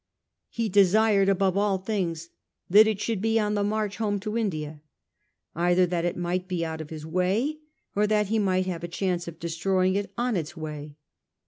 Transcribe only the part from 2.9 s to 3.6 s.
should be on